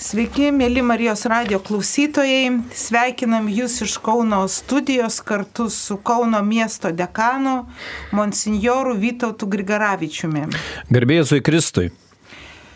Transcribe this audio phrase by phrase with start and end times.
[0.00, 2.54] Sveiki, mėly Marijos radio klausytojai.
[2.72, 7.66] Sveikinam Jūs iš Kauno studijos kartu su Kauno miesto dekanu,
[8.16, 10.46] monsinjoru Vytautu Grigaravičiumi.
[10.88, 11.90] Garbėjusui Kristui.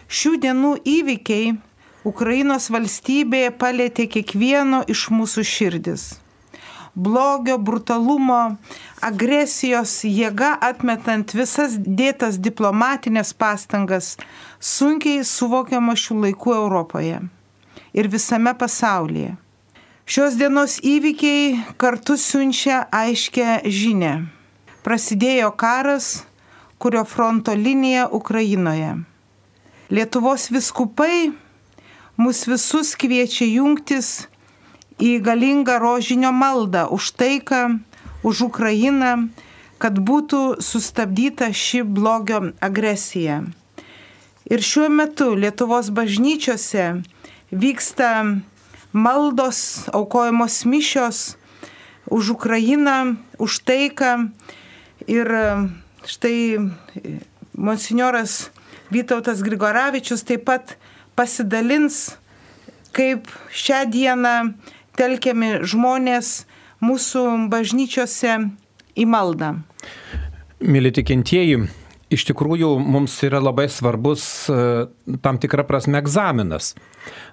[0.05, 1.55] Šių dienų įvykiai
[2.05, 6.05] Ukrainos valstybėje palėtė kiekvieno iš mūsų širdis.
[6.95, 8.57] Blogio, brutalumo,
[9.03, 14.13] agresijos jėga atmetant visas dėtas diplomatinės pastangas
[14.63, 17.19] sunkiai suvokiama šių laikų Europoje
[17.95, 19.33] ir visame pasaulyje.
[20.07, 24.13] Šios dienos įvykiai kartu siunčia aiškę žinę.
[24.87, 26.27] Prasidėjo karas,
[26.79, 28.93] kurio fronto linija Ukrainoje.
[29.91, 31.33] Lietuvos viskupai
[32.21, 34.29] mus visus kviečia jungtis
[34.99, 37.81] į galingą rožinio maldą už taiką,
[38.23, 39.29] už Ukrainą,
[39.79, 43.45] kad būtų sustabdyta ši blogio agresija.
[44.45, 47.03] Ir šiuo metu Lietuvos bažnyčiose
[47.51, 48.41] vyksta
[48.93, 51.37] maldos, aukojamos mišios
[52.09, 54.31] už Ukrainą, už taiką.
[55.09, 55.29] Ir
[56.05, 56.61] štai
[57.57, 58.51] monsignoras
[58.93, 60.77] Vytautas Grigoravičius taip pat
[61.17, 62.15] pasidalins,
[62.95, 64.55] kaip šią dieną
[64.99, 66.45] telkiami žmonės
[66.85, 68.37] mūsų bažnyčiose
[68.95, 69.55] į maldą.
[70.65, 71.65] Mėly tikintieji,
[72.15, 74.25] iš tikrųjų mums yra labai svarbus
[75.25, 76.73] tam tikra prasme egzaminas.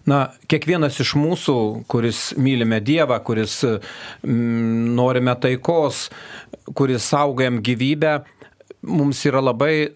[0.09, 1.55] Na, kiekvienas iš mūsų,
[1.91, 6.07] kuris mylime Dievą, kuris mm, norime taikos,
[6.75, 8.17] kuris saugojam gyvybę,
[8.89, 9.91] mums yra labai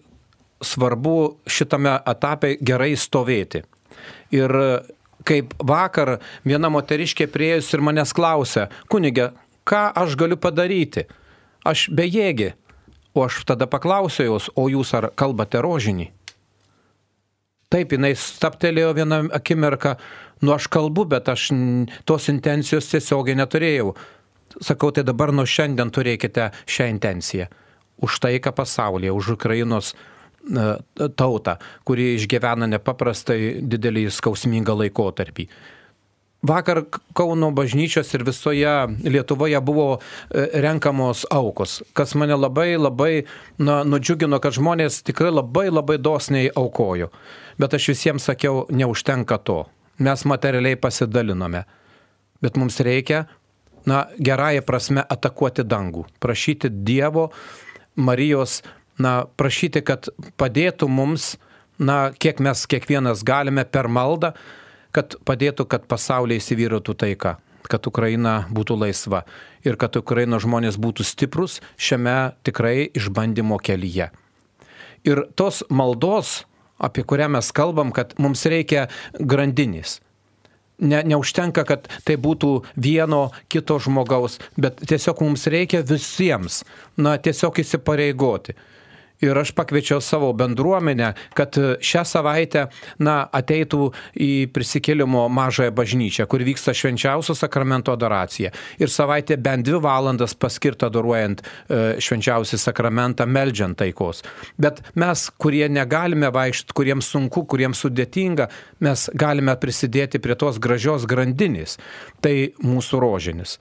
[0.64, 1.16] svarbu
[1.50, 3.64] šitame etape gerai stovėti.
[4.34, 4.52] Ir
[5.26, 9.32] kaip vakar viena moteriškė prieėjus ir manęs klausė, kunigė,
[9.66, 11.06] ką aš galiu padaryti?
[11.66, 12.54] Aš bejėgi.
[13.16, 16.10] O aš tada paklausiau jos, o jūs ar kalbate rožinį?
[17.72, 19.96] Taip, jinai staptelėjo vieną akimirką,
[20.44, 21.48] nu aš kalbu, bet aš
[22.06, 23.94] tos intencijos tiesiogiai neturėjau.
[24.62, 27.48] Sakau, tai dabar nuo šiandien turėkite šią intenciją.
[28.04, 29.94] Už taiką pasaulyje, už Ukrainos
[31.16, 35.48] tautą, kuri išgyvena nepaprastai didelį skausmingą laikotarpį.
[36.46, 36.84] Vakar
[37.16, 39.98] Kauno bažnyčios ir visoje Lietuvoje buvo
[40.54, 43.24] renkamos aukos, kas mane labai labai
[43.58, 47.08] na, nudžiugino, kad žmonės tikrai labai labai dosniai aukojo.
[47.58, 49.64] Bet aš visiems sakiau, neužtenka to.
[49.98, 51.64] Mes materialiai pasidalinome.
[52.44, 53.24] Bet mums reikia,
[53.88, 57.30] na, gerąją prasme atakuoti dangų, prašyti Dievo,
[57.96, 58.60] Marijos
[58.98, 60.08] na, prašyti, kad
[60.40, 61.34] padėtų mums,
[61.78, 64.32] na, kiek mes kiekvienas galime per maldą,
[64.96, 67.36] kad padėtų, kad pasaulyje įsivyrautų taika,
[67.68, 69.24] kad Ukraina būtų laisva
[69.66, 74.08] ir kad Ukraino žmonės būtų stiprus šiame tikrai išbandymo kelyje.
[75.06, 76.46] Ir tos maldos,
[76.80, 78.88] apie kurią mes kalbam, kad mums reikia
[79.20, 80.00] grandinės.
[80.76, 86.64] Ne, neužtenka, kad tai būtų vieno kito žmogaus, bet tiesiog mums reikia visiems,
[87.00, 88.56] na, tiesiog įsipareigoti
[89.20, 92.66] ir aš pakviečiau savo bendruomenę, kad šią savaitę
[92.98, 93.90] na, ateitų
[94.20, 98.52] į prisikėlimo mažąją bažnyčią, kur vyksta švenčiausio sakramento adoracija.
[98.80, 104.22] Ir savaitė bent dvi valandas paskirta adoruojant e, švenčiausią sakramentą, meldžiant taikos.
[104.60, 108.50] Bet mes, kurie negalime vaikščioti, kuriems sunku, kuriems sudėtinga,
[108.84, 111.78] mes galime prisidėti prie tos gražios grandinės.
[112.24, 112.34] Tai
[112.64, 113.56] mūsų rožinis.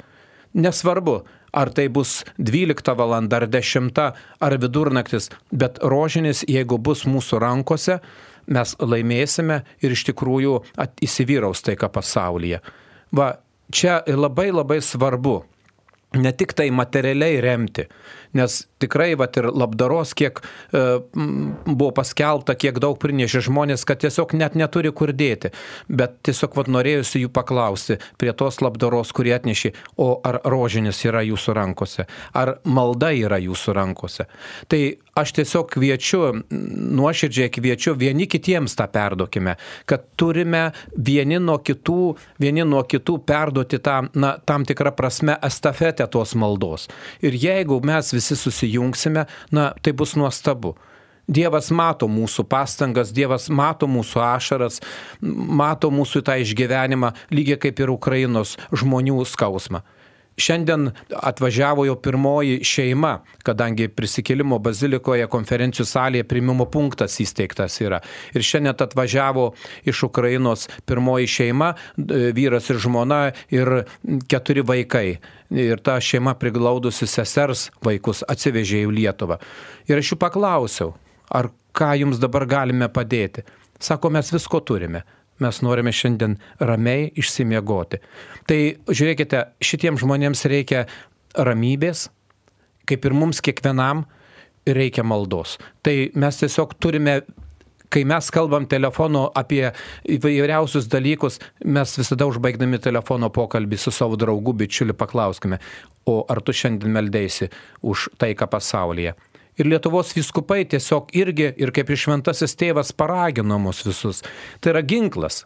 [0.56, 1.20] Nesvarbu,
[1.56, 3.14] ar tai bus 12 val.
[3.16, 3.92] ar 10
[4.40, 8.00] ar vidurnaktis, bet rožinis, jeigu bus mūsų rankose,
[8.48, 10.60] mes laimėsime ir iš tikrųjų
[11.02, 12.62] įsivyraus taika pasaulyje.
[13.16, 13.36] Va,
[13.72, 15.42] čia labai labai svarbu
[16.16, 17.88] ne tik tai materialiai remti,
[18.36, 20.84] nes tikrai, vat ir labdaros, kiek e,
[21.66, 25.54] buvo paskelbta, kiek daug prinešė žmonės, kad tiesiog net neturi kur dėti.
[25.88, 31.24] Bet tiesiog vat norėjusi jų paklausti prie tos labdaros, kurie atnešė, o ar rožinis yra
[31.26, 34.28] jūsų rankose, ar malda yra jūsų rankose.
[34.72, 34.82] Tai
[35.16, 36.22] aš tiesiog kviečiu,
[36.52, 39.56] nuoširdžiai kviečiu, vieni kitiems tą perduokime,
[39.88, 46.08] kad turime vieni nuo kitų, vieni nuo kitų perduoti tą, na, tam tikrą prasme estafetę
[46.12, 46.90] tos maldos.
[47.24, 50.74] Ir jeigu mes visi susijungsime, na, tai bus nuostabu.
[51.30, 54.82] Dievas mato mūsų pastangas, Dievas mato mūsų ašaras,
[55.22, 59.86] mato mūsų tą išgyvenimą, lygiai kaip ir Ukrainos žmonių skausmą.
[60.38, 63.14] Šiandien atvažiavo jo pirmoji šeima,
[63.48, 68.02] kadangi prisikėlimo bazilikoje konferencijų salėje primimo punktas įsteigtas yra.
[68.36, 69.46] Ir šiandien atvažiavo
[69.88, 71.72] iš Ukrainos pirmoji šeima,
[72.36, 73.22] vyras ir žmona
[73.56, 73.86] ir
[74.28, 75.08] keturi vaikai.
[75.56, 79.40] Ir ta šeima priglaudusi sesers vaikus atsivežė į Lietuvą.
[79.88, 80.96] Ir aš jų paklausiau,
[81.32, 83.46] ar ką jums dabar galime padėti.
[83.80, 85.04] Sako, mes visko turime.
[85.44, 88.02] Mes norime šiandien ramiai išsimiegoti.
[88.48, 90.86] Tai žiūrėkite, šitiems žmonėms reikia
[91.36, 92.10] ramybės,
[92.88, 94.06] kaip ir mums kiekvienam
[94.66, 95.58] reikia maldos.
[95.86, 97.22] Tai mes tiesiog turime
[97.96, 99.70] kai mes kalbam telefonu apie
[100.18, 105.62] įvairiausius dalykus, mes visada užbaigdami telefono pokalbį su savo draugu, bičiuliu paklauskime,
[106.10, 107.48] o ar tu šiandien meldėsi
[107.88, 109.16] už taiką pasaulyje.
[109.60, 114.24] Ir Lietuvos viskupai tiesiog irgi, ir kaip ir šventasis tėvas paragino mus visus.
[114.60, 115.46] Tai yra ginklas.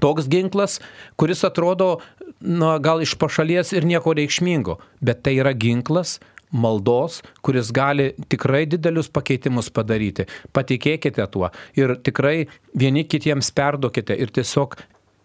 [0.00, 0.80] Toks ginklas,
[1.20, 1.98] kuris atrodo,
[2.40, 6.18] na, gal iš pašalies ir nieko reikšmingo, bet tai yra ginklas
[6.50, 10.26] maldos, kuris gali tikrai didelius pakeitimus padaryti.
[10.56, 14.76] Patikėkite tuo ir tikrai vieni kitiems perduokite ir tiesiog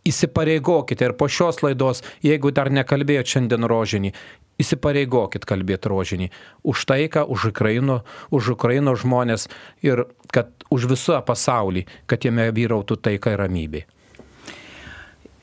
[0.07, 4.13] įsipareigokite ir po šios laidos, jeigu dar nekalbėjote šiandien rožinį,
[4.61, 6.29] įsipareigokit kalbėti rožinį
[6.63, 9.47] už taiką, už Ukraino, už Ukraino žmonės
[9.85, 13.83] ir kad už visą pasaulį, kad jame vyrautų taika ir ramybė.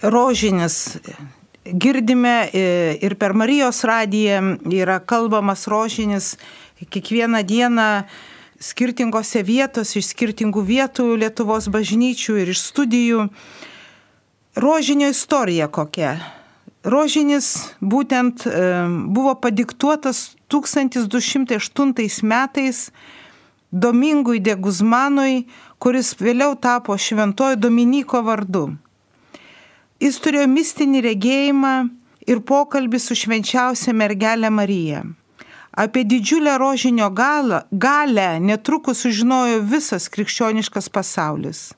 [0.02, 0.98] Rožinis
[1.64, 2.48] girdime
[3.02, 6.36] ir per Marijos radiją yra kalbamas rožinis
[6.78, 7.88] kiekvieną dieną
[8.58, 13.28] skirtingose vietose, iš skirtingų vietų Lietuvos bažnyčių ir iš studijų.
[14.58, 16.16] Rožinio istorija kokia
[16.84, 18.50] Rožinis būtent e,
[19.10, 22.90] buvo padiktuotas 1208 metais
[23.72, 25.46] Domingui de Guzmanui,
[25.78, 28.78] kuris vėliau tapo šventojo Dominiko vardu.
[29.98, 31.74] Jis turėjo mistinį regėjimą
[32.30, 35.02] ir pokalbį su švenčiausia mergelė Marija.
[35.78, 41.72] Apie didžiulę rožinio galą, galę netrukus sužinojo visas krikščioniškas pasaulis.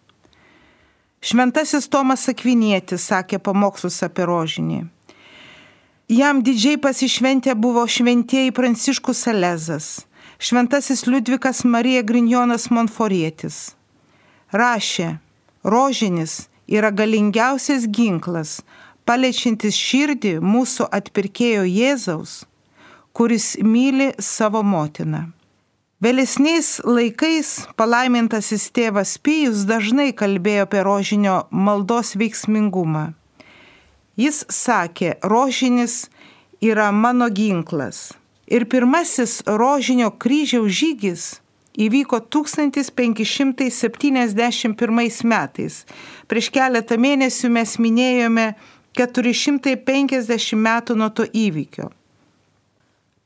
[1.20, 4.78] Šventasis Tomas Akvinietis sakė pamokslus apie rožinį.
[6.10, 9.88] Jam didžiai pasišventę buvo šventieji Pranciškus Salezas,
[10.40, 13.58] šventasis Liudvikas Marija Grinjonas Monforietis.
[14.56, 15.10] Rašė,
[15.62, 18.62] rožinis yra galingiausias ginklas,
[19.04, 22.46] paliečiantis širdį mūsų atpirkėjo Jėzaus,
[23.12, 25.26] kuris myli savo motiną.
[26.00, 33.12] Vėlesniais laikais palaimintasis tėvas Pijus dažnai kalbėjo apie rožinio maldos veiksmingumą.
[34.16, 36.08] Jis sakė, rožinis
[36.64, 38.16] yra mano ginklas.
[38.48, 41.44] Ir pirmasis rožinio kryžiaus žygis
[41.76, 45.84] įvyko 1571 metais.
[46.32, 48.56] Prieš keletą mėnesių mes minėjome
[48.96, 51.92] 450 metų nuo to įvykio.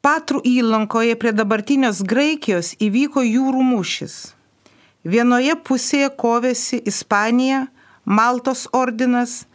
[0.05, 4.15] Patrų įlankoje prie dabartinės Graikijos įvyko jūrų mūšis.
[5.01, 7.63] Vienoje pusėje kovėsi Ispanija,
[8.05, 9.47] Maltos ordinas,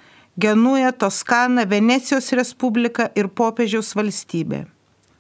[0.42, 4.64] Genuja, Toskana, Venecijos Respublika ir popiežiaus valstybė.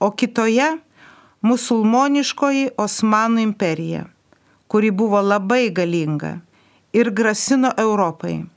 [0.02, 0.80] O kitoje-
[1.50, 4.08] musulmoniškoji Osmanų imperija,
[4.68, 6.42] kuri buvo labai galinga
[6.92, 8.48] ir grasino Europai.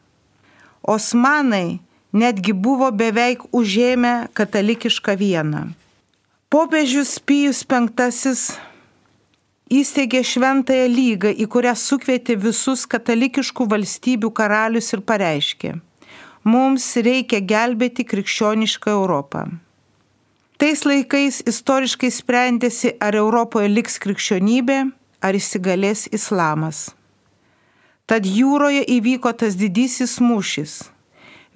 [0.83, 1.81] Osmanai
[2.13, 5.81] netgi buvo beveik užėmę katalikišką vieną.
[6.53, 7.79] Popiežius Pijus V
[9.73, 15.71] įsteigė šventąją lygą, į kurią sukvietė visus katalikiškų valstybių karalius ir pareiškė,
[16.45, 19.47] mums reikia gelbėti krikščionišką Europą.
[20.61, 24.93] Tais laikais istoriškai sprendėsi, ar Europoje liks krikščionybė,
[25.25, 26.93] ar įsigalės islamas.
[28.05, 30.77] Tad jūroje įvyko tas didysis mūšis.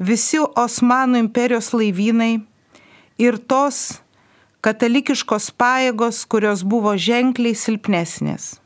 [0.01, 2.41] Visi Osmanų imperijos laivynai
[3.21, 4.01] ir tos
[4.67, 8.57] katalikiškos pajėgos, kurios buvo ženkliai silpnesnės.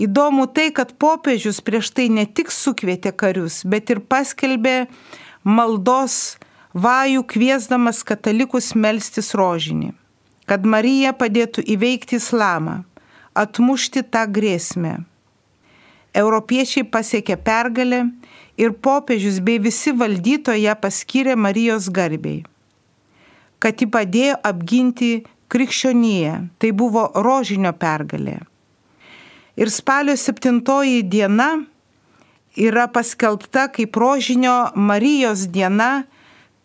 [0.00, 4.86] Įdomu tai, kad popiežius prieš tai ne tik sukvietė karius, bet ir paskelbė
[5.42, 6.38] maldos
[6.72, 9.90] vajų kviesdamas katalikus melstis rožinį,
[10.46, 12.84] kad Marija padėtų įveikti islamą,
[13.34, 14.94] atmušti tą grėsmę.
[16.14, 18.04] Europiečiai pasiekė pergalę
[18.58, 22.40] ir popiežius bei visi valdytojai ją paskyrė Marijos garbiai
[23.60, 25.10] kad ji padėjo apginti
[25.52, 26.36] krikščionyje.
[26.58, 28.40] Tai buvo rožinio pergalė.
[29.60, 30.62] Ir spalio 7
[31.10, 31.50] diena
[32.56, 36.04] yra paskelbta kaip rožinio Marijos diena,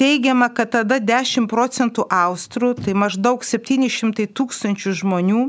[0.00, 5.42] Teigiama, kad tada 10 procentų austrų, tai maždaug 700 tūkstančių žmonių,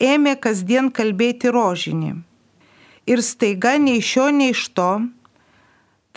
[0.00, 2.14] ėmė kasdien kalbėti rožinį.
[3.06, 4.90] Ir staiga nei šio, nei iš to,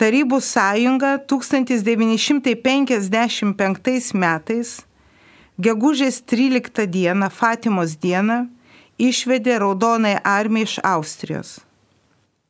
[0.00, 4.80] Tarybų sąjunga 1955 metais,
[5.60, 8.46] gegužės 13 dieną, Fatimos dieną,
[9.00, 11.58] išvedė Raudonąją armiją iš Austrijos.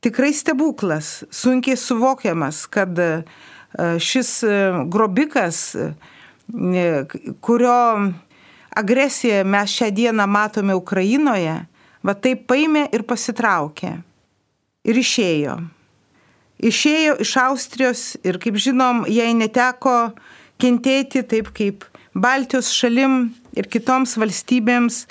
[0.00, 3.10] Tikrai stebuklas, sunkiai suvokiamas, kad e,
[4.00, 4.54] šis e,
[4.88, 5.90] grobikas, e,
[7.44, 8.12] kurio
[8.76, 11.58] agresiją mes šią dieną matome Ukrainoje,
[12.02, 13.92] va taip paėmė ir pasitraukė.
[14.88, 15.58] Ir išėjo.
[16.60, 20.14] Išėjo iš Austrijos ir, kaip žinom, jai neteko
[20.60, 25.06] kentėti taip kaip Baltijos šalim ir kitoms valstybėms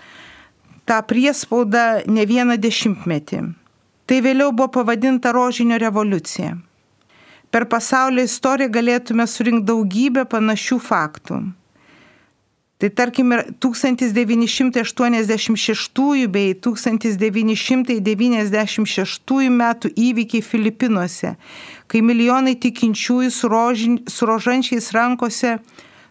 [0.90, 3.40] tą priespaudą ne vieną dešimtmetį.
[4.10, 6.58] Tai vėliau buvo pavadinta rožinio revoliucija.
[7.50, 11.40] Per pasaulio istoriją galėtume surinkti daugybę panašių faktų.
[12.80, 21.36] Tai tarkim 1986 bei 1996 metų įvykiai Filipinuose,
[21.92, 25.60] kai milijonai tikinčiųjų su, rožin, su rožančiais rankose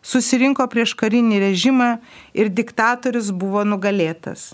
[0.03, 1.99] susirinko prieš karinį režimą
[2.35, 4.53] ir diktatorius buvo nugalėtas.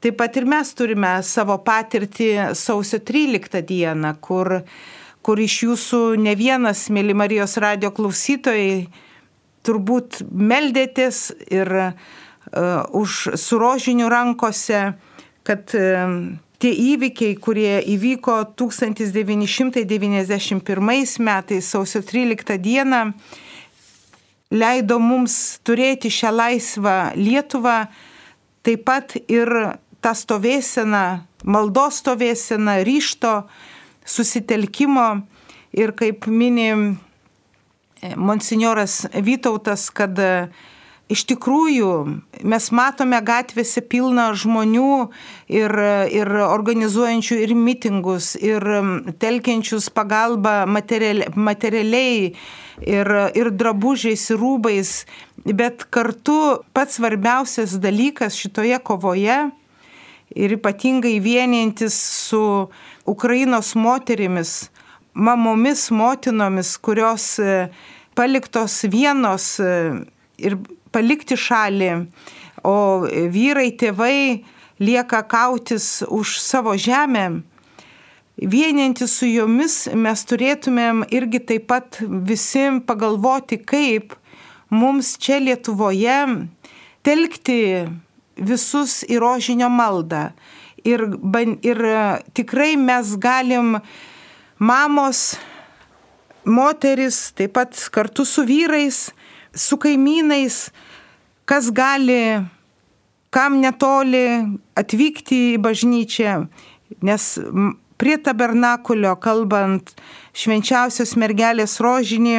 [0.00, 4.60] Taip pat ir mes turime savo patirtį sausio 13 dieną, kur,
[5.24, 8.86] kur iš jūsų ne vienas, mėly Marijos radio klausytojai,
[9.66, 11.92] turbūt meldėtės ir uh,
[12.94, 14.94] už surožinių rankose,
[15.48, 15.80] kad uh,
[16.62, 23.02] tie įvykiai, kurie įvyko 1991 metais sausio 13 dieną,
[24.50, 27.86] leido mums turėti šią laisvą Lietuvą,
[28.66, 29.50] taip pat ir
[30.02, 31.04] tą stovėseną,
[31.44, 33.46] maldos stovėseną, ryšto,
[34.06, 35.26] susitelkimo.
[35.76, 36.96] Ir kaip minim
[38.16, 40.48] monsignoras Vytautas, kad e,
[41.12, 41.90] iš tikrųjų
[42.46, 44.92] mes matome gatvėse pilną žmonių
[45.52, 45.74] ir,
[46.12, 48.64] ir organizuojančių ir mitingus, ir
[49.20, 52.32] telkiančius pagalbą materialiai, materialiai
[52.82, 54.92] ir, ir drabužiais, ir rūbais,
[55.46, 59.38] bet kartu pats svarbiausias dalykas šitoje kovoje
[60.36, 61.96] ir ypatingai vienintis
[62.28, 62.68] su
[63.06, 64.70] Ukrainos moterimis,
[65.14, 67.68] mamomis, motinomis, kurios e,
[68.14, 69.70] paliktos vienos e,
[70.38, 70.58] ir
[70.92, 71.90] palikti šalį,
[72.66, 74.42] o vyrai, tėvai
[74.82, 77.42] lieka kautis už savo žemę.
[78.36, 84.12] Vieninti su jomis mes turėtumėm irgi taip pat visi pagalvoti, kaip
[84.68, 86.18] mums čia Lietuvoje
[87.00, 87.86] telkti
[88.36, 90.34] visus į rožinio maldą.
[90.84, 91.06] Ir,
[91.64, 91.80] ir
[92.36, 93.78] tikrai mes galim
[94.60, 95.38] mamos
[96.44, 99.00] moteris, taip pat kartu su vyrais,
[99.56, 100.60] su kaimynais,
[101.48, 102.44] kas gali,
[103.32, 104.44] kam netoli
[104.76, 106.38] atvykti į bažnyčią,
[107.00, 107.32] nes
[107.98, 109.94] prie tabernakulio, kalbant
[110.36, 112.38] švenčiausios mergelės rožinį,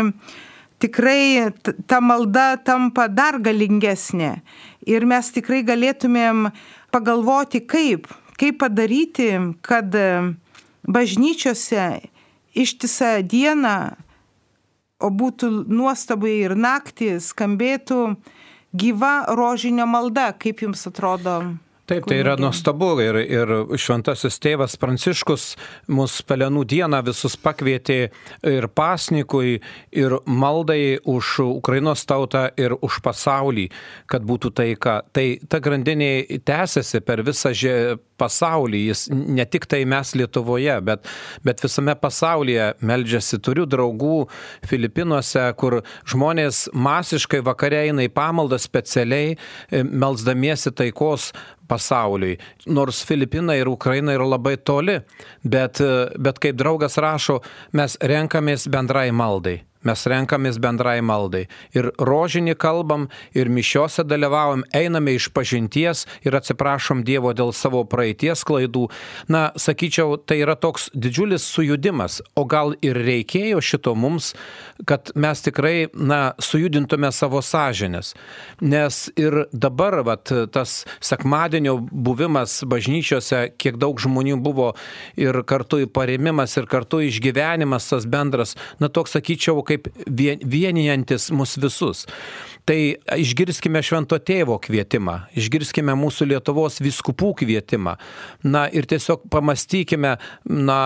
[0.82, 1.52] tikrai
[1.90, 4.38] ta malda tampa dar galingesnė.
[4.88, 6.50] Ir mes tikrai galėtumėm
[6.94, 8.08] pagalvoti, kaip,
[8.40, 9.32] kaip padaryti,
[9.66, 9.94] kad
[10.88, 11.88] bažnyčiose
[12.58, 13.78] ištisą dieną,
[14.98, 18.02] o būtų nuostabai ir naktį, skambėtų
[18.74, 21.58] gyva rožinio malda, kaip jums atrodo?
[21.88, 25.46] Taip, tai yra nuostabu ir, ir šventasis tėvas Pranciškus
[25.96, 27.98] mus pelenų dieną visus pakvietė
[28.44, 29.62] ir pasnikui,
[29.96, 33.70] ir maldai už Ukrainos tautą ir už pasaulį,
[34.04, 34.98] kad būtų taika.
[35.16, 36.12] Tai ta grandinė
[36.44, 37.56] tęsiasi per visą
[38.20, 41.06] pasaulį, jis ne tik tai mes Lietuvoje, bet,
[41.46, 43.40] bet visame pasaulyje meldžiasi.
[43.44, 44.28] Turiu draugų
[44.68, 49.38] Filipinuose, kur žmonės masiškai vakare eina į pamaldą specialiai,
[49.72, 51.32] melzdamiesi taikos
[51.68, 52.38] pasauliui.
[52.72, 55.00] Nors Filipinai ir Ukraina yra labai toli,
[55.44, 55.82] bet,
[56.18, 57.42] bet kaip draugas rašo,
[57.78, 61.46] mes renkamės bendrai maldai mes renkamės bendrai maldai.
[61.78, 68.44] Ir rožinį kalbam, ir mišiose dalyvaujam, einame iš pažinties ir atsiprašom Dievo dėl savo praeities
[68.48, 68.88] klaidų.
[69.32, 74.34] Na, sakyčiau, tai yra toks didžiulis sujudimas, o gal ir reikėjo šito mums,
[74.88, 78.14] kad mes tikrai, na, sujudintume savo sąžinės.
[78.62, 84.74] Nes ir dabar, vat, tas sekmadienio buvimas bažnyčiose, kiek daug žmonių buvo
[85.20, 89.90] ir kartu įparėmimas, ir kartu išgyvenimas tas bendras, na, toks, sakyčiau, kaip
[90.44, 92.06] vienijantis mus visus.
[92.68, 92.78] Tai
[93.16, 97.96] išgirskime švento tėvo kvietimą, išgirskime mūsų Lietuvos viskupų kvietimą.
[98.44, 100.18] Na ir tiesiog pamastykime,
[100.52, 100.80] na,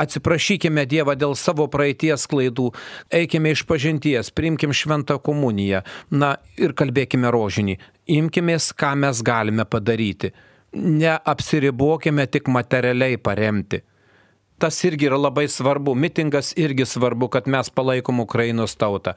[0.00, 2.70] atsiprašykime Dievą dėl savo praeities klaidų,
[3.12, 7.76] eikime iš pažinties, priimkim šventą komuniją, na ir kalbėkime rožinį,
[8.16, 10.32] imkimės, ką mes galime padaryti.
[10.76, 13.82] Neapsiribokime tik materialiai paremti
[14.58, 15.94] tas irgi yra labai svarbu.
[15.94, 19.14] Mitingas irgi svarbu, kad mes palaikom Ukrainos tautą.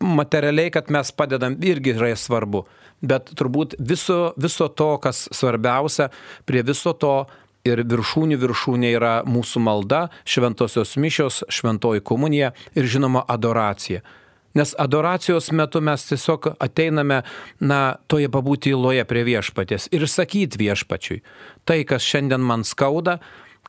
[0.00, 2.64] Materialiai, kad mes padedam, irgi yra svarbu.
[3.04, 6.10] Bet turbūt viso, viso to, kas svarbiausia,
[6.44, 7.24] prie viso to
[7.64, 14.04] ir viršūnių viršūnė yra mūsų malda, šventosios mišios, šventoji komunija ir žinoma adoracija.
[14.54, 17.24] Nes adoracijos metu mes tiesiog ateiname,
[17.58, 21.24] na, toje pabūti įloje prie viešpatės ir sakyti viešpačiui,
[21.66, 23.18] tai, kas šiandien man skauda,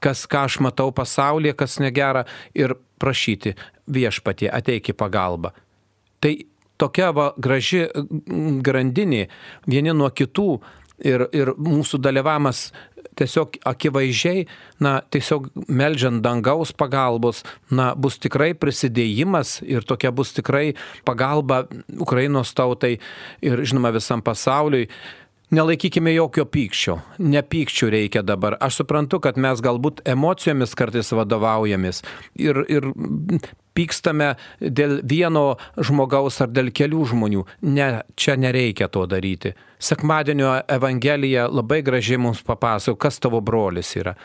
[0.03, 2.25] kas, ką aš matau pasaulyje, kas negera
[2.57, 3.55] ir prašyti
[3.91, 5.51] viešpatie, ateik į pagalbą.
[6.23, 6.33] Tai
[6.81, 7.85] tokia va, graži
[8.65, 9.27] grandinė
[9.67, 10.49] vieni nuo kitų
[11.03, 12.69] ir, ir mūsų dalyvavimas
[13.15, 14.45] tiesiog akivaizdžiai,
[14.83, 20.73] na, tiesiog melžiant dangaus pagalbos, na, bus tikrai prisidėjimas ir tokia bus tikrai
[21.07, 21.63] pagalba
[22.01, 22.97] Ukrainos tautai
[23.45, 24.89] ir, žinoma, visam pasauliui.
[25.53, 28.55] Nelaikykime jokio pykščio, ne pykščių reikia dabar.
[28.65, 32.01] Aš suprantu, kad mes galbūt emocijomis kartais vadovaujamės
[32.41, 32.89] ir, ir
[33.75, 37.45] pykstame dėl vieno žmogaus ar dėl kelių žmonių.
[37.67, 39.53] Ne, čia nereikia to daryti.
[39.79, 44.15] Sekmadienio Evangelija labai gražiai mums papasako, kas tavo brolis yra.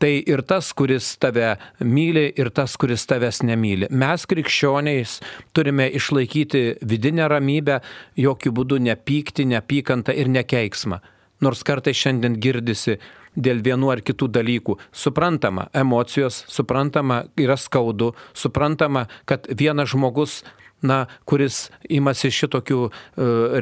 [0.00, 3.90] Tai ir tas, kuris tave myli, ir tas, kuris tavęs nemyli.
[3.90, 5.18] Mes krikščioniais
[5.56, 7.80] turime išlaikyti vidinę ramybę,
[8.20, 11.00] jokių būdų nepykti, nepykantą ir nekeiksmą.
[11.44, 12.96] Nors kartai šiandien girdisi
[13.36, 14.76] dėl vienų ar kitų dalykų.
[14.92, 20.40] Suprantama, emocijos, suprantama, yra skaudu, suprantama, kad vienas žmogus
[20.82, 22.92] na, kuris imasi šitokių uh,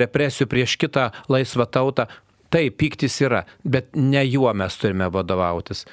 [0.01, 2.09] represijų prieš kitą laisvą tautą,
[2.51, 5.85] tai piktis yra, bet ne juo mes turime vadovautis.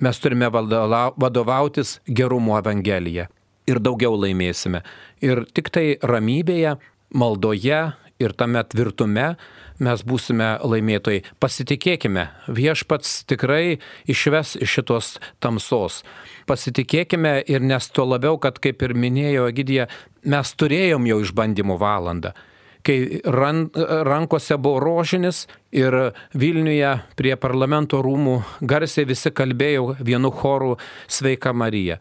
[0.00, 3.28] Mes turime vadovautis gerumo Evangeliją
[3.70, 4.80] ir daugiau laimėsime.
[5.22, 6.78] Ir tik tai ramybėje,
[7.14, 7.82] maldoje
[8.20, 9.34] ir tame tvirtume
[9.80, 11.24] mes būsime laimėtojai.
[11.40, 16.02] Pasitikėkime, viešpats tikrai išves iš šitos tamsos.
[16.50, 19.88] Pasitikėkime ir nes tuo labiau, kad kaip ir minėjo Egidija,
[20.28, 22.36] mes turėjom jau išbandymų valandą
[22.82, 23.66] kai ran,
[24.08, 25.96] rankose buvo rožinis ir
[26.32, 30.76] Vilniuje prie parlamento rūmų garsiai visi kalbėjo vienu choru
[31.08, 31.98] Sveika Marija.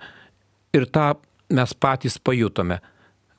[0.73, 1.13] Ir tą
[1.49, 2.79] mes patys pajutome,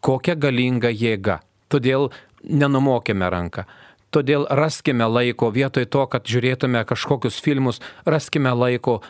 [0.05, 1.41] kokia galinga jėga.
[1.71, 2.09] Todėl
[2.45, 3.67] nenumokėme ranką.
[4.11, 9.01] Todėl raskime laiko vietoj to, kad žiūrėtume kažkokius filmus, raskime laiko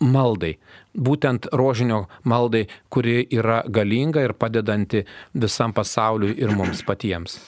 [0.00, 0.58] maldai.
[0.96, 7.38] Būtent rožinio maldai, kuri yra galinga ir padedanti visam pasauliui ir mums patiems.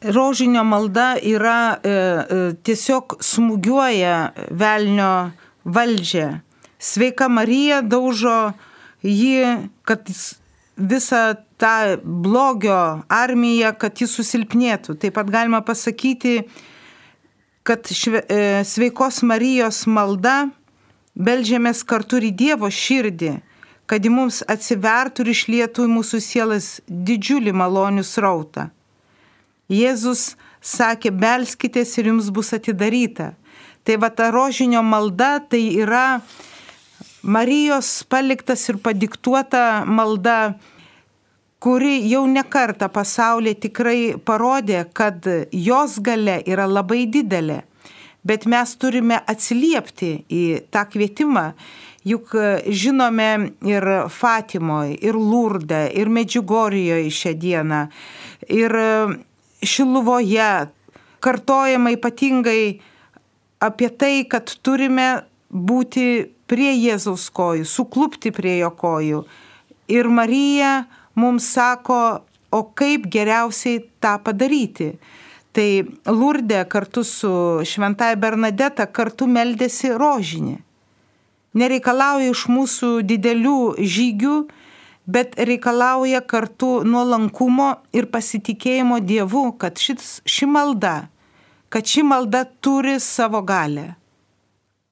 [0.00, 4.14] Rožinio malda yra e, e, tiesiog smūgiuoja
[4.56, 5.12] velnio
[5.68, 6.28] valdžią.
[6.80, 8.54] Sveika Marija daužo
[9.04, 10.08] jį, kad
[10.80, 14.96] visą tą blogio armiją, kad jis susilpnėtų.
[15.00, 16.40] Taip pat galima pasakyti,
[17.62, 20.50] kad šve, e, sveikos Marijos malda
[21.14, 23.34] belžiamės kartu į Dievo širdį,
[23.86, 28.70] kad į mums atsivertų ir išlietų į mūsų sielas didžiulį malonių srautą.
[29.70, 33.34] Jėzus sakė, belskitės ir jums bus atidaryta.
[33.84, 36.20] Tai va ta rožinio malda tai yra
[37.22, 40.54] Marijos paliktas ir padiktuota malda
[41.60, 47.60] kuri jau nekarta pasaulyje tikrai parodė, kad jos gale yra labai didelė.
[48.24, 51.44] Bet mes turime atsiliepti į tą kvietimą,
[52.04, 52.32] juk
[52.68, 53.30] žinome
[53.68, 57.80] ir Fatimoje, ir Lurde, ir Medžiugorijoje šią dieną,
[58.48, 58.76] ir
[59.60, 60.50] Šiluvoje
[61.20, 62.62] kartojama ypatingai
[63.60, 65.10] apie tai, kad turime
[65.52, 66.06] būti
[66.50, 69.22] prie Jėzaus kojų, suklupti prie jo kojų.
[69.90, 70.84] Ir Marija
[71.18, 74.94] mums sako, o kaip geriausiai tą padaryti.
[75.54, 75.68] Tai
[76.06, 77.30] Lurdė kartu su
[77.66, 80.58] Šventaja Bernadeta kartu meldėsi rožinį.
[81.58, 84.34] Nereikalauja iš mūsų didelių žygių,
[85.10, 91.08] bet reikalauja kartu nuolankumo ir pasitikėjimo Dievu, kad šis, ši malda,
[91.70, 93.99] kad ši malda turi savo galę.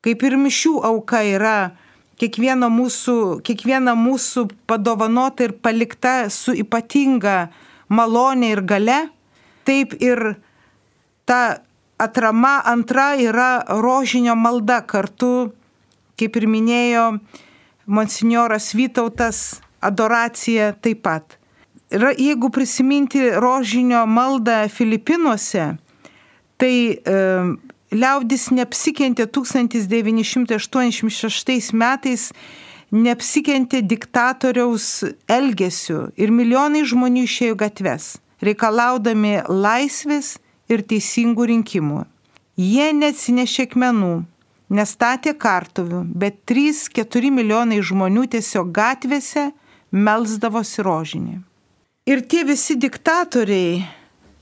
[0.04, 1.58] Kaip ir mišių auka yra
[2.18, 7.48] kiekviena mūsų, kiekviena mūsų padovanota ir palikta su ypatinga
[7.90, 8.98] malonė ir gale,
[9.66, 10.36] taip ir
[11.26, 11.60] ta
[11.98, 15.50] atrama antra yra rožinio malda kartu,
[16.18, 17.08] kaip ir minėjo
[17.88, 21.38] monsignoras Vytautas, adoracija taip pat.
[21.90, 25.70] Ir jeigu prisiminti rožinio maldą Filipinuose,
[26.60, 27.20] tai e,
[27.92, 32.32] liaudis neapsikentė 1986 metais,
[32.92, 42.04] neapsikentė diktatoriaus elgesiu ir milijonai žmonių išėjo gatves, reikalaudami laisvės ir teisingų rinkimų.
[42.58, 44.24] Jie neatsinešė akmenų,
[44.74, 49.52] nestatė kartuvių, bet 3-4 milijonai žmonių tiesiog gatvėse
[49.92, 51.38] melsdavosi rožinį.
[52.08, 53.84] Ir tie visi diktatoriai,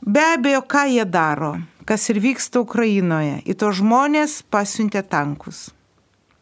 [0.07, 5.71] be abejo, ką jie daro, kas ir vyksta Ukrainoje, į to žmonės pasiuntė tankus.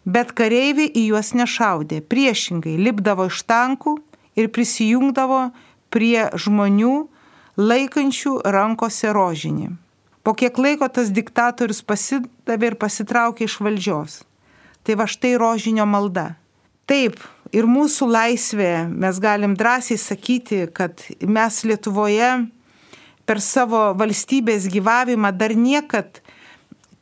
[0.05, 3.97] Bet kareiviai į juos nešaudė, priešingai lipdavo iš tankų
[4.37, 5.47] ir prisijungdavo
[5.93, 6.95] prie žmonių
[7.61, 9.71] laikančių rankose rožinį.
[10.25, 14.23] Po kiek laiko tas diktatorius pasidavė ir pasitraukė iš valdžios.
[14.85, 16.35] Tai va štai rožinio malda.
[16.89, 17.21] Taip,
[17.53, 22.31] ir mūsų laisvė, mes galim drąsiai sakyti, kad mes Lietuvoje
[23.27, 26.21] per savo valstybės gyvavimą dar niekad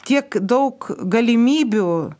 [0.07, 2.13] tiek daug galimybių,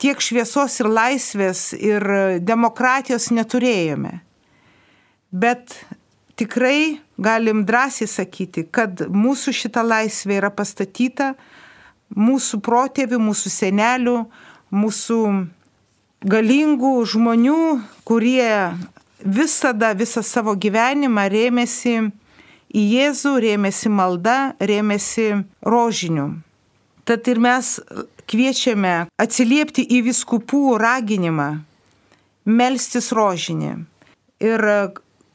[0.00, 2.04] tiek šviesos ir laisvės ir
[2.44, 4.20] demokratijos neturėjome.
[5.30, 5.74] Bet
[6.38, 11.34] tikrai galim drąsiai sakyti, kad mūsų šita laisvė yra pastatyta
[12.16, 14.18] mūsų protėvių, mūsų senelių,
[14.72, 15.18] mūsų
[16.24, 17.58] galingų žmonių,
[18.08, 18.72] kurie
[19.24, 22.08] visada, visą savo gyvenimą rėmėsi
[22.74, 25.28] į Jėzų, rėmėsi malda, rėmėsi
[25.64, 26.28] rožiniu.
[27.08, 27.78] Tad ir mes
[28.28, 31.48] kviečiame atsiliepti į viskupų raginimą,
[32.44, 33.72] melstis rožinį.
[34.44, 34.64] Ir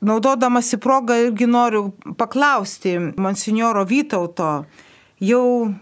[0.03, 1.87] naudodamasi progą irgi noriu
[2.19, 4.51] paklausti monsinjoro Vytauto,
[5.19, 5.73] jau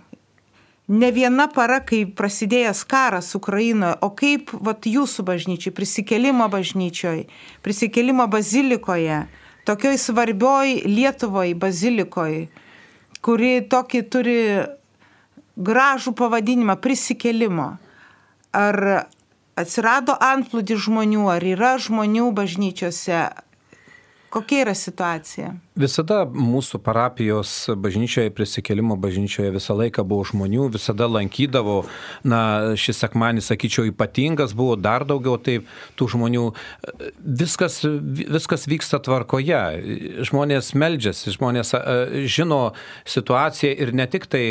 [0.91, 7.27] ne viena para, kai prasidėjęs karas Ukrainoje, o kaip vat, jūsų bažnyčiai, prisikelimo bažnyčioje,
[7.63, 9.23] prisikelimo bazilikoje,
[9.67, 12.47] tokioj svarbioj Lietuvoje bazilikoje,
[13.21, 14.38] kuri tokį turi
[15.58, 17.76] gražų pavadinimą prisikelimo.
[18.52, 18.78] Ar
[19.60, 23.21] atsirado antplūdį žmonių, ar yra žmonių bažnyčiose,
[24.31, 25.49] Kokia yra situacija?
[25.75, 27.51] Visada mūsų parapijos
[27.83, 31.81] bažnyčioje, prisikelimo bažnyčioje visą laiką buvo žmonių, visada lankydavo,
[32.23, 32.39] na,
[32.79, 35.67] šis sekmanis, sakyčiau, ypatingas buvo, dar daugiau taip
[35.99, 36.45] tų žmonių.
[37.41, 39.61] Viskas, viskas vyksta tvarkoje,
[40.31, 41.75] žmonės meldžiasi, žmonės
[42.31, 42.61] žino
[43.03, 44.45] situaciją ir ne tik tai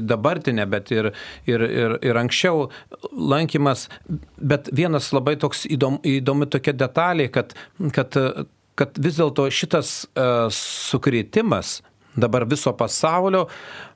[0.00, 1.12] dabartinę, bet ir,
[1.44, 2.70] ir, ir, ir anksčiau
[3.12, 3.90] lankymas,
[4.40, 7.52] bet vienas labai toks įdomi, įdomi tokia detalė, kad,
[7.92, 8.24] kad
[8.78, 11.80] kad vis dėlto šitas uh, sukrėtimas
[12.16, 13.48] dabar viso pasaulio,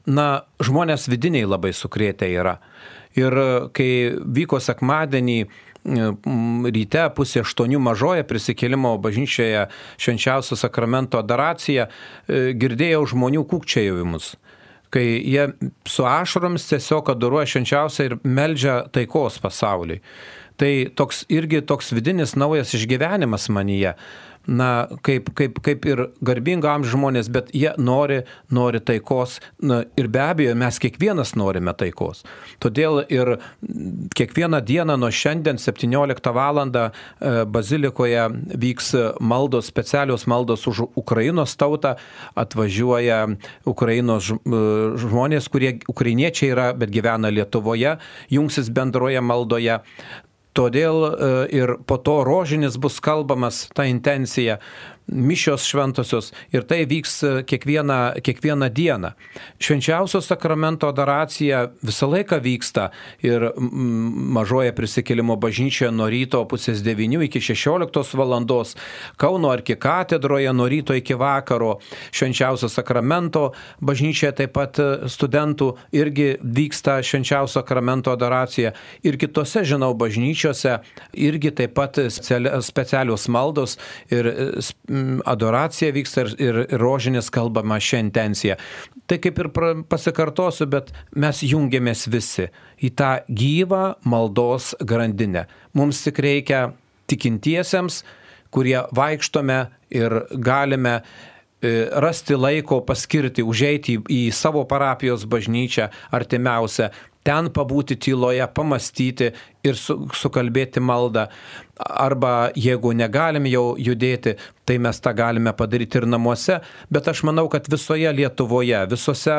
[0.06, 2.58] na, žmonės vidiniai labai sukrėtę yra.
[3.18, 3.90] Ir e, kai
[4.38, 5.48] vyko sekmadienį e,
[6.74, 9.68] ryte pusė aštuonių mažoje prisikėlimo bažnyčioje
[10.00, 11.88] švenčiausio sakramento adoracija,
[12.28, 14.34] girdėjau žmonių kūkčiajimus
[14.88, 15.50] kai jie
[15.84, 19.98] su ašromis tiesiog adoruoja švenčiausią ir meldžia taikos pasauliui.
[20.56, 23.92] Tai toks irgi toks vidinis naujas išgyvenimas manyje
[24.48, 28.22] na, kaip, kaip, kaip ir garbingo amžiaus žmonės, bet jie nori,
[28.54, 32.24] nori taikos na, ir be abejo mes kiekvienas norime taikos.
[32.64, 33.36] Todėl ir
[34.16, 36.58] kiekvieną dieną nuo šiandien 17 val.
[36.58, 36.88] E,
[37.46, 38.24] bazilikoje
[38.58, 38.88] vyks
[39.20, 41.94] maldos, specialios maldos už Ukrainos tautą,
[42.34, 43.20] atvažiuoja
[43.68, 44.38] Ukrainos e,
[45.04, 47.98] žmonės, kurie ukrainiečiai yra, bet gyvena Lietuvoje,
[48.32, 49.78] jungsis bendroje maldoje.
[50.58, 51.10] Todėl e,
[51.54, 54.58] ir po to rožinis bus kalbamas ta intencija
[55.08, 59.12] mišios šventosios ir tai vyks e, kiekvieną, kiekvieną dieną.
[59.60, 62.88] Švenčiausio sakramento adoracija visą laiką vyksta
[63.24, 68.76] ir mažoje prisikėlimo bažnyčioje nuo ryto pusės 9 iki 16 valandos,
[69.16, 71.78] Kauno arkikatedroje nuo ryto iki vakaro,
[72.12, 79.94] švenčiausio sakramento bažnyčioje taip pat e, studentų irgi vyksta švenčiausio sakramento adoracija ir kitose, žinau,
[79.98, 80.78] bažnyčiose
[81.12, 81.98] irgi taip pat
[82.62, 83.78] specialios maldos
[84.12, 84.48] ir e,
[85.26, 88.58] adoracija vyksta ir, ir, rožinės kalbama šią intenciją.
[89.08, 89.50] Tai kaip ir
[89.88, 92.48] pasikartosiu, bet mes jungiamės visi
[92.84, 95.46] į tą gyvą maldos grandinę.
[95.78, 96.68] Mums tik reikia
[97.08, 98.02] tikintiesiems,
[98.54, 99.58] kurie vaikštome
[99.96, 106.90] ir galime e, rasti laiko paskirti, užeiti į savo parapijos bažnyčią artimiausią,
[107.28, 109.32] ten pabūti tyloje, pamastyti
[109.66, 111.26] ir su, sukalbėti maldą.
[111.78, 114.34] Arba jeigu negalim jau judėti,
[114.66, 116.58] tai mes tą galime padaryti ir namuose,
[116.90, 119.36] bet aš manau, kad visoje Lietuvoje, visose,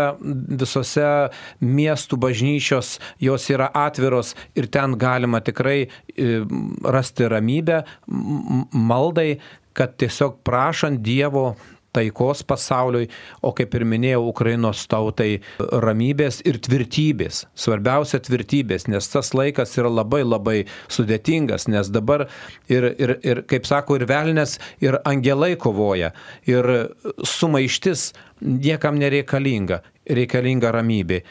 [0.62, 1.10] visose
[1.66, 6.30] miestų bažnyčios jos yra atviros ir ten galima tikrai e,
[6.86, 7.82] rasti ramybę
[8.72, 9.34] maldai,
[9.74, 11.54] kad tiesiog prašant Dievo
[11.96, 13.10] taikos pasauliui,
[13.42, 17.44] o kaip ir minėjau, Ukrainos tautai ramybės ir tvirtybės.
[17.58, 20.58] Svarbiausia tvirtybės, nes tas laikas yra labai labai
[20.92, 22.28] sudėtingas, nes dabar
[22.70, 26.14] ir, ir, ir kaip sako, ir velnės, ir angelai kovoja,
[26.50, 26.70] ir
[27.26, 31.24] sumaištis niekam nereikalinga, reikalinga ramybė.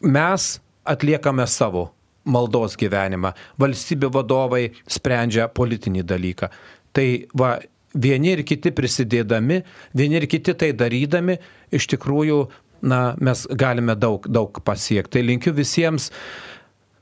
[0.00, 0.52] Mes
[0.88, 1.90] atliekame savo
[2.30, 6.50] maldos gyvenimą, valstybių vadovai sprendžia politinį dalyką.
[6.96, 7.06] Tai
[7.38, 7.54] va,
[7.94, 9.62] vieni ir kiti prisidėdami,
[9.96, 11.38] vieni ir kiti tai darydami,
[11.74, 12.44] iš tikrųjų,
[12.86, 15.18] na, mes galime daug, daug pasiekti.
[15.18, 16.10] Tai linkiu visiems,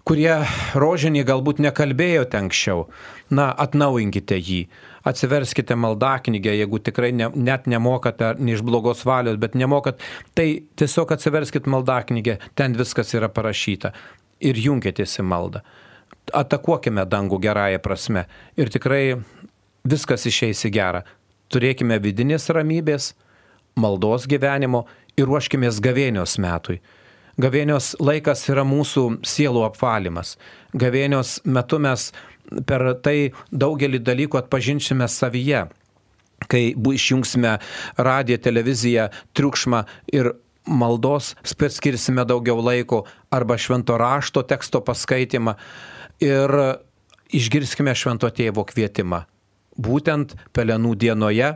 [0.09, 0.33] kurie
[0.79, 2.87] rožinį galbūt nekalbėjote anksčiau,
[3.31, 4.63] na, atnaujinkite jį,
[5.09, 10.01] atsiverskite maldaknygę, jeigu tikrai ne, net nemokate, ne iš blogos valios, bet nemokat,
[10.37, 13.93] tai tiesiog atsiverskite maldaknygę, ten viskas yra parašyta
[14.41, 15.63] ir junkitės į maldą.
[16.37, 19.19] Atakuokime dangų gerąją prasme ir tikrai
[19.91, 21.03] viskas išeis į gerą.
[21.53, 23.13] Turėkime vidinės ramybės,
[23.79, 24.85] maldos gyvenimo
[25.19, 26.81] ir ruoškimės gavėnios metui.
[27.39, 30.35] Gavėnios laikas yra mūsų sielų apvalymas.
[30.75, 32.11] Gavėnios metu mes
[32.67, 35.69] per tai daugelį dalykų atpažinsime savyje,
[36.51, 37.55] kai išjungsime
[37.99, 40.33] radiją, televiziją, triukšmą ir
[40.69, 45.55] maldos skirsime daugiau laiko arba švento rašto teksto paskaitimą
[46.21, 46.55] ir
[47.35, 49.25] išgirskime švento tėvo kvietimą.
[49.79, 51.53] Būtent pelenų dienoje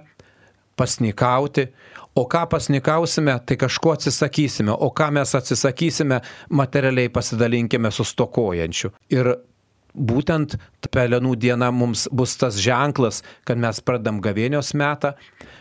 [0.79, 1.67] pasnikauti,
[2.15, 8.93] o ką pasnikausime, tai kažko atsisakysime, o ką mes atsisakysime, materialiai pasidalinkime su stokojančiu.
[9.13, 9.35] Ir
[9.93, 10.57] būtent
[10.93, 15.15] pelenų diena mums bus tas ženklas, kad mes pradam gavėnios metą,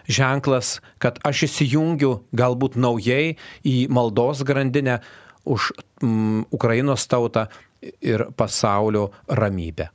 [0.08, 3.36] ženklas, kad aš įsijungiu galbūt naujai
[3.68, 5.00] į maldos grandinę
[5.46, 5.72] už
[6.04, 7.48] mm, Ukrainos tautą
[7.82, 9.90] ir pasaulio ramybę.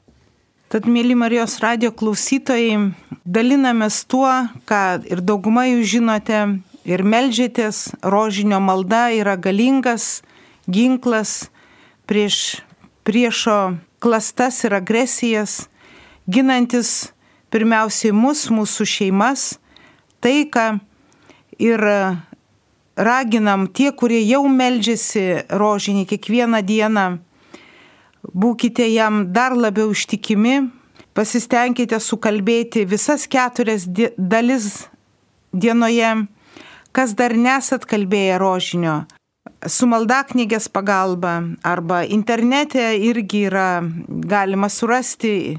[0.66, 2.88] Tad, mėly Marijos radio klausytojai,
[3.22, 4.26] dalinamės tuo,
[4.66, 6.40] ką ir dauguma jūs žinote
[6.82, 10.24] ir melžiatės, rožinio malda yra galingas
[10.66, 11.52] ginklas
[12.10, 12.64] prieš
[13.06, 15.68] priešo klastas ir agresijas,
[16.26, 17.12] ginantis
[17.54, 19.60] pirmiausiai mus, mūsų šeimas,
[20.18, 20.80] taiką
[21.62, 21.86] ir
[22.98, 27.06] raginam tie, kurie jau meldžiasi rožinį kiekvieną dieną,
[28.34, 30.70] būkite jam dar labiau ištikimi,
[31.16, 33.86] pasistengkite sukalbėti visas keturias
[34.16, 34.86] dalis
[35.52, 36.26] dienoje,
[36.92, 38.96] kas dar nesat kalbėję rožinio,
[39.66, 45.58] su maldaknygės pagalba arba internete irgi yra galima surasti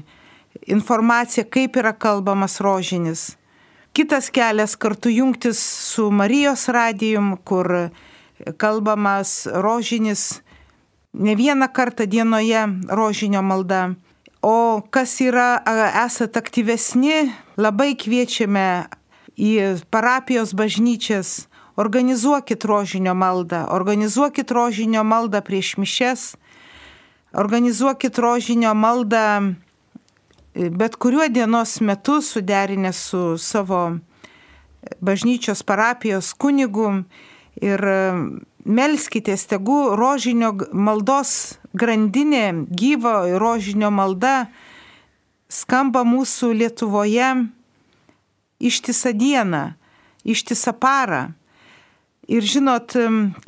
[0.68, 3.34] informaciją, kaip yra kalbamas rožinis.
[3.96, 7.90] Kitas kelias kartu jungtis su Marijos radijum, kur
[8.60, 10.42] kalbamas rožinis
[11.14, 13.94] ne vieną kartą dienoje rožinio malda.
[14.42, 15.58] O kas yra,
[16.06, 18.86] esat aktyvesni, labai kviečiame
[19.34, 21.48] į parapijos bažnyčias.
[21.78, 26.22] Organizuokit rožinio maldą, organizuokit rožinio maldą prieš mišes,
[27.32, 29.54] organizuokit rožinio maldą
[30.54, 33.98] e, bet kuriuo dienos metu suderinę su savo
[35.00, 37.04] bažnyčios parapijos kunigu.
[37.62, 37.98] Ir e,
[38.68, 44.48] melskitės, tegu rožinio maldos grandinė, gyvo rožinio malda
[45.48, 47.30] skamba mūsų Lietuvoje
[48.60, 49.64] ištisą dieną,
[50.24, 51.32] ištisą parą.
[52.28, 52.92] Ir žinot,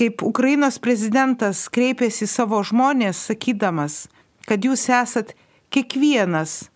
[0.00, 4.06] kaip Ukrainos prezidentas kreipėsi savo žmonės, sakydamas,
[4.48, 5.34] kad jūs esat
[5.68, 6.70] kiekvienas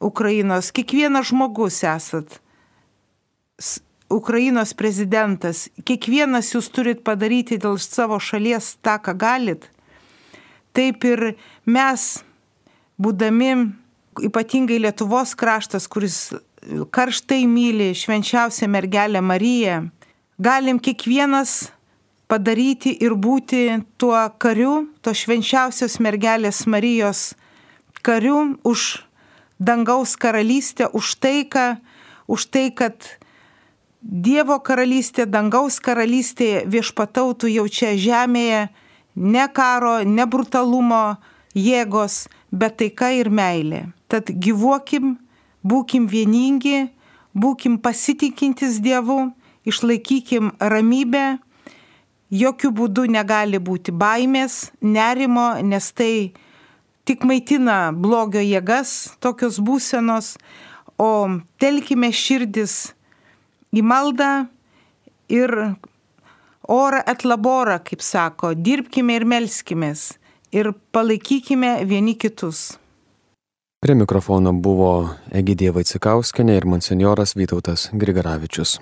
[0.00, 2.40] Ukrainos, kiekvienas žmogus esat
[4.12, 9.66] Ukrainos prezidentas, kiekvienas jūs turit padaryti dėl savo šalies tą, ką galit.
[10.76, 11.32] Taip ir
[11.66, 12.04] mes,
[13.02, 13.50] būdami
[14.28, 16.34] ypatingai Lietuvos kraštas, kuris
[16.94, 19.88] karštai myli švenčiausią mergelę Mariją,
[20.38, 21.72] galim kiekvienas
[22.30, 27.34] padaryti ir būti tuo kariu, to švenčiausios mergelės Marijos
[28.06, 29.02] kariu už
[29.58, 31.76] dangaus karalystę, už taiką,
[32.26, 33.18] už tai, kad
[34.02, 38.68] Dievo karalystė, dangaus karalystė viešpatautų jau čia žemėje,
[39.16, 41.16] ne karo, ne brutalumo
[41.56, 43.86] jėgos, bet taika ir meilė.
[44.08, 45.16] Tad gyvuokim,
[45.64, 46.90] būkim vieningi,
[47.34, 49.32] būkim pasitikintis Dievu
[49.66, 51.38] išlaikykim ramybę,
[52.30, 56.32] jokių būdų negali būti baimės, nerimo, nes tai
[57.06, 60.36] tik maitina blogio jėgas, tokios būsenos,
[60.98, 62.95] o telkime širdis
[63.74, 64.46] į maldą
[65.32, 65.52] ir
[66.68, 70.16] orą atlaborą, kaip sako, dirbkime ir melskimės
[70.54, 72.76] ir palaikykime vieni kitus.
[73.82, 74.90] Prie mikrofono buvo
[75.36, 78.78] Egidė Vaicikauskinė ir monsinjoras Vytautas Grigaravičius.